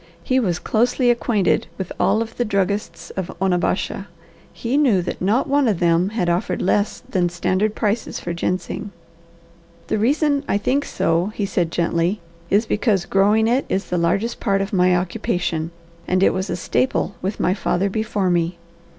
[0.23, 4.05] He was closely acquainted with all of the druggists of Onabasha, and
[4.51, 8.91] he knew that not one of them had offered less than standard prices for ginseng.
[9.89, 12.19] "The reason I think so," he said gently,
[12.49, 15.69] "is because growing it is the largest part of my occupation,
[16.07, 18.57] and it was a staple with my father before me.